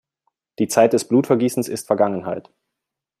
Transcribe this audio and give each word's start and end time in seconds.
Die 0.57 0.67
Zeit 0.67 0.93
des 0.93 1.07
Blutvergießens 1.07 1.67
ist 1.67 1.85
Vergangenheit! 1.85 2.51